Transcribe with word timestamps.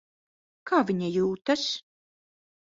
Kā 0.71 0.79
viņa 0.87 1.11
jūtas? 1.17 1.69